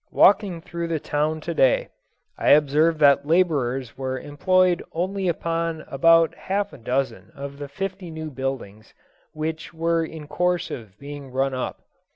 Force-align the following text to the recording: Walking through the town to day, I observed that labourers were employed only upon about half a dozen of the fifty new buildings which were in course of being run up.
Walking 0.09 0.61
through 0.61 0.87
the 0.87 0.99
town 0.99 1.41
to 1.41 1.53
day, 1.53 1.89
I 2.35 2.49
observed 2.49 2.97
that 3.01 3.27
labourers 3.27 3.99
were 3.99 4.17
employed 4.19 4.81
only 4.93 5.27
upon 5.27 5.81
about 5.87 6.33
half 6.33 6.73
a 6.73 6.79
dozen 6.79 7.31
of 7.35 7.59
the 7.59 7.67
fifty 7.69 8.09
new 8.09 8.31
buildings 8.31 8.95
which 9.33 9.75
were 9.75 10.03
in 10.03 10.25
course 10.25 10.71
of 10.71 10.97
being 10.97 11.29
run 11.29 11.53
up. 11.53 11.83